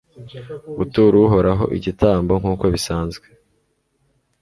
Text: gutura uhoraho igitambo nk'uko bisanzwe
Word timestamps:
gutura 0.77 1.15
uhoraho 1.25 1.65
igitambo 1.77 2.31
nk'uko 2.41 2.65
bisanzwe 2.73 3.25